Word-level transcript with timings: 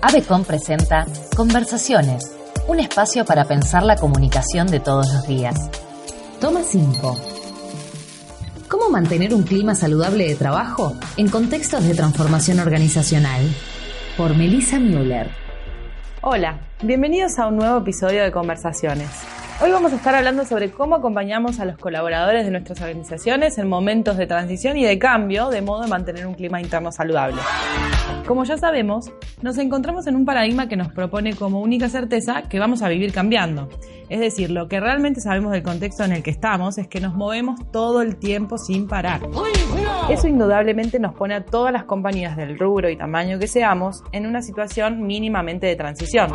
Avecom 0.00 0.44
presenta 0.44 1.06
Conversaciones, 1.36 2.34
un 2.66 2.80
espacio 2.80 3.24
para 3.24 3.44
pensar 3.44 3.82
la 3.82 3.96
comunicación 3.96 4.66
de 4.68 4.80
todos 4.80 5.12
los 5.12 5.26
días. 5.26 5.54
Toma 6.40 6.62
5. 6.62 7.16
¿Cómo 8.68 8.88
mantener 8.88 9.34
un 9.34 9.42
clima 9.42 9.74
saludable 9.74 10.26
de 10.26 10.34
trabajo 10.34 10.96
en 11.16 11.28
contextos 11.28 11.84
de 11.84 11.94
transformación 11.94 12.58
organizacional? 12.58 13.42
Por 14.16 14.34
Melissa 14.34 14.78
Müller. 14.78 15.30
Hola, 16.22 16.58
bienvenidos 16.82 17.38
a 17.38 17.48
un 17.48 17.56
nuevo 17.56 17.78
episodio 17.78 18.22
de 18.22 18.32
Conversaciones. 18.32 19.33
Hoy 19.60 19.70
vamos 19.70 19.92
a 19.92 19.96
estar 19.96 20.14
hablando 20.16 20.44
sobre 20.44 20.72
cómo 20.72 20.96
acompañamos 20.96 21.60
a 21.60 21.64
los 21.64 21.78
colaboradores 21.78 22.44
de 22.44 22.50
nuestras 22.50 22.80
organizaciones 22.80 23.56
en 23.56 23.68
momentos 23.68 24.16
de 24.16 24.26
transición 24.26 24.76
y 24.76 24.84
de 24.84 24.98
cambio, 24.98 25.48
de 25.48 25.62
modo 25.62 25.82
de 25.82 25.88
mantener 25.88 26.26
un 26.26 26.34
clima 26.34 26.60
interno 26.60 26.90
saludable. 26.90 27.40
Como 28.26 28.44
ya 28.44 28.58
sabemos, 28.58 29.12
nos 29.42 29.56
encontramos 29.58 30.08
en 30.08 30.16
un 30.16 30.24
paradigma 30.24 30.66
que 30.66 30.76
nos 30.76 30.92
propone 30.92 31.36
como 31.36 31.60
única 31.60 31.88
certeza 31.88 32.42
que 32.42 32.58
vamos 32.58 32.82
a 32.82 32.88
vivir 32.88 33.12
cambiando. 33.12 33.68
Es 34.08 34.18
decir, 34.18 34.50
lo 34.50 34.66
que 34.66 34.80
realmente 34.80 35.20
sabemos 35.20 35.52
del 35.52 35.62
contexto 35.62 36.02
en 36.04 36.12
el 36.12 36.22
que 36.24 36.30
estamos 36.30 36.76
es 36.76 36.88
que 36.88 37.00
nos 37.00 37.14
movemos 37.14 37.60
todo 37.70 38.02
el 38.02 38.16
tiempo 38.16 38.58
sin 38.58 38.88
parar. 38.88 39.20
Eso 40.10 40.26
indudablemente 40.26 40.98
nos 40.98 41.14
pone 41.14 41.34
a 41.34 41.44
todas 41.44 41.72
las 41.72 41.84
compañías 41.84 42.36
del 42.36 42.58
rubro 42.58 42.90
y 42.90 42.96
tamaño 42.96 43.38
que 43.38 43.46
seamos 43.46 44.02
en 44.10 44.26
una 44.26 44.42
situación 44.42 45.06
mínimamente 45.06 45.68
de 45.68 45.76
transición 45.76 46.32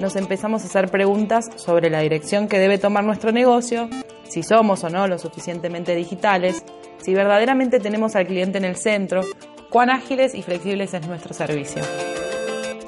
nos 0.00 0.16
empezamos 0.16 0.62
a 0.62 0.66
hacer 0.66 0.90
preguntas 0.90 1.50
sobre 1.56 1.90
la 1.90 2.00
dirección 2.00 2.48
que 2.48 2.58
debe 2.58 2.78
tomar 2.78 3.04
nuestro 3.04 3.32
negocio, 3.32 3.88
si 4.28 4.42
somos 4.42 4.84
o 4.84 4.90
no 4.90 5.06
lo 5.08 5.18
suficientemente 5.18 5.94
digitales, 5.94 6.64
si 6.98 7.14
verdaderamente 7.14 7.80
tenemos 7.80 8.16
al 8.16 8.26
cliente 8.26 8.58
en 8.58 8.64
el 8.64 8.76
centro, 8.76 9.22
cuán 9.70 9.90
ágiles 9.90 10.34
y 10.34 10.42
flexibles 10.42 10.94
es 10.94 11.06
nuestro 11.06 11.34
servicio. 11.34 11.82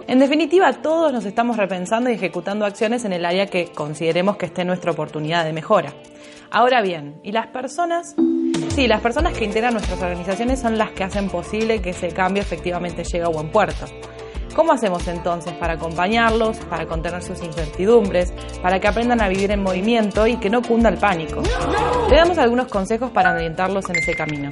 En 0.06 0.18
definitiva, 0.18 0.72
todos 0.72 1.12
nos 1.12 1.24
estamos 1.24 1.56
repensando 1.56 2.10
y 2.10 2.14
ejecutando 2.14 2.64
acciones 2.64 3.04
en 3.04 3.12
el 3.12 3.24
área 3.24 3.46
que 3.46 3.66
consideremos 3.72 4.36
que 4.36 4.46
esté 4.46 4.64
nuestra 4.64 4.90
oportunidad 4.90 5.44
de 5.44 5.52
mejora. 5.52 5.94
Ahora 6.50 6.82
bien, 6.82 7.20
¿y 7.22 7.30
las 7.30 7.46
personas? 7.46 8.16
Sí, 8.74 8.88
las 8.88 9.00
personas 9.00 9.38
que 9.38 9.44
integran 9.44 9.72
nuestras 9.72 10.02
organizaciones 10.02 10.60
son 10.60 10.78
las 10.78 10.90
que 10.90 11.04
hacen 11.04 11.28
posible 11.28 11.80
que 11.80 11.90
ese 11.90 12.08
cambio 12.08 12.42
efectivamente 12.42 13.04
llegue 13.04 13.24
a 13.24 13.28
buen 13.28 13.50
puerto. 13.50 13.86
¿Cómo 14.54 14.72
hacemos 14.72 15.06
entonces 15.06 15.52
para 15.54 15.74
acompañarlos, 15.74 16.58
para 16.58 16.86
contener 16.86 17.22
sus 17.22 17.42
incertidumbres, 17.42 18.32
para 18.60 18.80
que 18.80 18.88
aprendan 18.88 19.20
a 19.22 19.28
vivir 19.28 19.50
en 19.52 19.62
movimiento 19.62 20.26
y 20.26 20.36
que 20.36 20.50
no 20.50 20.60
cunda 20.60 20.88
el 20.88 20.98
pánico? 20.98 21.42
Le 22.08 22.16
damos 22.16 22.36
algunos 22.38 22.66
consejos 22.66 23.10
para 23.10 23.32
orientarlos 23.32 23.88
en 23.90 23.96
ese 23.96 24.14
camino. 24.14 24.50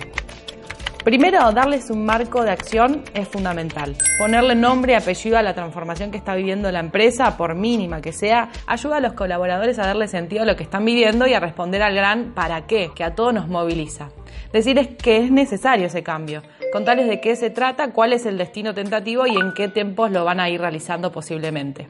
Primero, 1.04 1.52
darles 1.52 1.90
un 1.90 2.04
marco 2.04 2.44
de 2.44 2.50
acción 2.50 3.02
es 3.14 3.26
fundamental. 3.26 3.96
Ponerle 4.18 4.54
nombre 4.54 4.92
y 4.92 4.96
apellido 4.96 5.38
a 5.38 5.42
la 5.42 5.54
transformación 5.54 6.10
que 6.10 6.18
está 6.18 6.34
viviendo 6.34 6.70
la 6.70 6.80
empresa, 6.80 7.36
por 7.36 7.54
mínima 7.54 8.00
que 8.00 8.12
sea, 8.12 8.50
ayuda 8.66 8.98
a 8.98 9.00
los 9.00 9.14
colaboradores 9.14 9.78
a 9.78 9.86
darle 9.86 10.06
sentido 10.06 10.42
a 10.42 10.44
lo 10.44 10.54
que 10.54 10.64
están 10.64 10.84
viviendo 10.84 11.26
y 11.26 11.32
a 11.32 11.40
responder 11.40 11.82
al 11.82 11.94
gran 11.94 12.34
para 12.34 12.66
qué, 12.66 12.90
que 12.94 13.04
a 13.04 13.14
todos 13.14 13.32
nos 13.32 13.48
moviliza. 13.48 14.10
Decirles 14.52 14.88
que 15.02 15.24
es 15.24 15.30
necesario 15.30 15.86
ese 15.86 16.02
cambio, 16.02 16.42
contarles 16.72 17.08
de 17.08 17.20
qué 17.20 17.36
se 17.36 17.50
trata, 17.50 17.92
cuál 17.92 18.12
es 18.12 18.26
el 18.26 18.38
destino 18.38 18.74
tentativo 18.74 19.26
y 19.26 19.36
en 19.36 19.52
qué 19.54 19.68
tiempos 19.68 20.10
lo 20.10 20.24
van 20.24 20.40
a 20.40 20.48
ir 20.48 20.60
realizando 20.60 21.12
posiblemente. 21.12 21.88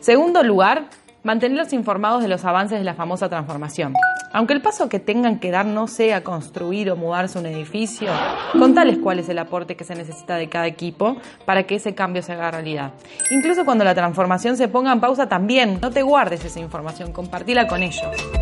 Segundo 0.00 0.42
lugar, 0.42 0.86
mantenerlos 1.22 1.72
informados 1.72 2.22
de 2.22 2.28
los 2.28 2.44
avances 2.44 2.78
de 2.78 2.84
la 2.84 2.94
famosa 2.94 3.28
transformación. 3.28 3.94
Aunque 4.32 4.52
el 4.52 4.60
paso 4.60 4.88
que 4.88 5.00
tengan 5.00 5.38
que 5.40 5.50
dar 5.50 5.64
no 5.64 5.88
sea 5.88 6.22
construir 6.22 6.90
o 6.90 6.96
mudarse 6.96 7.38
un 7.38 7.46
edificio, 7.46 8.10
contales 8.52 8.98
cuál 8.98 9.18
es 9.18 9.28
el 9.28 9.38
aporte 9.38 9.74
que 9.74 9.84
se 9.84 9.94
necesita 9.94 10.36
de 10.36 10.48
cada 10.48 10.66
equipo 10.66 11.16
para 11.46 11.64
que 11.64 11.76
ese 11.76 11.94
cambio 11.94 12.22
se 12.22 12.32
haga 12.32 12.50
realidad. 12.50 12.92
Incluso 13.30 13.64
cuando 13.64 13.84
la 13.84 13.94
transformación 13.94 14.56
se 14.56 14.68
ponga 14.68 14.92
en 14.92 15.00
pausa 15.00 15.28
también, 15.28 15.78
no 15.80 15.90
te 15.90 16.02
guardes 16.02 16.44
esa 16.44 16.60
información, 16.60 17.12
compartila 17.12 17.66
con 17.66 17.82
ellos. 17.82 18.37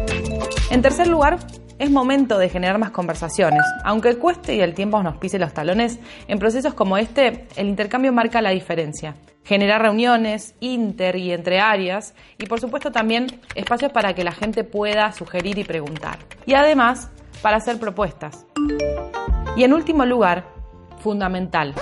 En 0.71 0.83
tercer 0.83 1.07
lugar, 1.07 1.39
es 1.79 1.91
momento 1.91 2.39
de 2.39 2.49
generar 2.49 2.79
más 2.79 2.91
conversaciones. 2.91 3.63
Aunque 3.85 4.17
cueste 4.17 4.55
y 4.55 4.61
el 4.61 4.75
tiempo 4.75 5.03
nos 5.03 5.17
pise 5.19 5.39
los 5.39 5.53
talones, 5.53 5.99
en 6.27 6.39
procesos 6.39 6.75
como 6.75 6.97
este, 6.97 7.47
el 7.57 7.69
intercambio 7.69 8.13
marca 8.13 8.41
la 8.41 8.51
diferencia. 8.51 9.15
Generar 9.45 9.83
reuniones 9.83 10.55
inter 10.61 11.17
y 11.17 11.33
entre 11.33 11.61
áreas 11.61 12.15
y 12.39 12.47
por 12.47 12.61
supuesto 12.61 12.91
también 12.91 13.27
espacios 13.55 13.93
para 13.93 14.15
que 14.15 14.25
la 14.25 14.33
gente 14.33 14.65
pueda 14.65 15.13
sugerir 15.13 15.59
y 15.59 15.65
preguntar. 15.65 16.19
Y 16.47 16.55
además, 16.55 17.11
para 17.43 17.59
hacer 17.59 17.79
propuestas. 17.79 18.47
Y 19.57 19.65
en 19.65 19.73
último 19.73 20.05
lugar, 20.05 20.45
fundamental, 20.99 21.75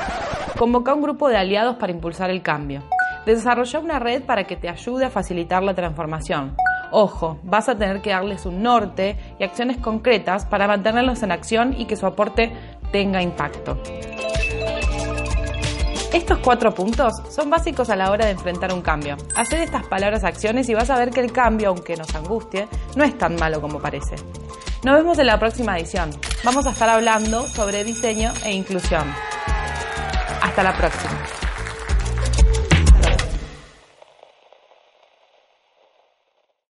convocar 0.58 0.94
un 0.94 1.02
grupo 1.02 1.28
de 1.28 1.36
aliados 1.36 1.76
para 1.76 1.92
impulsar 1.92 2.30
el 2.30 2.42
cambio. 2.42 2.82
Desarrollar 3.24 3.82
una 3.82 3.98
red 3.98 4.22
para 4.24 4.44
que 4.44 4.56
te 4.56 4.68
ayude 4.68 5.06
a 5.06 5.10
facilitar 5.10 5.62
la 5.62 5.74
transformación 5.74 6.54
Ojo, 6.96 7.40
vas 7.42 7.68
a 7.68 7.76
tener 7.76 8.00
que 8.02 8.10
darles 8.10 8.46
un 8.46 8.62
norte 8.62 9.18
y 9.40 9.42
acciones 9.42 9.78
concretas 9.78 10.46
para 10.46 10.68
mantenerlos 10.68 11.24
en 11.24 11.32
acción 11.32 11.74
y 11.76 11.86
que 11.86 11.96
su 11.96 12.06
aporte 12.06 12.52
tenga 12.92 13.20
impacto. 13.20 13.82
Estos 16.12 16.38
cuatro 16.38 16.72
puntos 16.72 17.14
son 17.30 17.50
básicos 17.50 17.90
a 17.90 17.96
la 17.96 18.12
hora 18.12 18.26
de 18.26 18.30
enfrentar 18.30 18.72
un 18.72 18.80
cambio. 18.80 19.16
Haced 19.34 19.60
estas 19.60 19.84
palabras 19.88 20.22
acciones 20.22 20.68
y 20.68 20.74
vas 20.74 20.88
a 20.88 20.96
ver 20.96 21.10
que 21.10 21.18
el 21.18 21.32
cambio, 21.32 21.70
aunque 21.70 21.96
nos 21.96 22.14
angustie, 22.14 22.68
no 22.94 23.02
es 23.02 23.18
tan 23.18 23.34
malo 23.34 23.60
como 23.60 23.80
parece. 23.80 24.14
Nos 24.84 24.94
vemos 24.94 25.18
en 25.18 25.26
la 25.26 25.40
próxima 25.40 25.76
edición. 25.76 26.10
Vamos 26.44 26.64
a 26.64 26.70
estar 26.70 26.88
hablando 26.88 27.42
sobre 27.48 27.82
diseño 27.82 28.32
e 28.44 28.52
inclusión. 28.52 29.12
Hasta 30.40 30.62
la 30.62 30.76
próxima. 30.76 31.43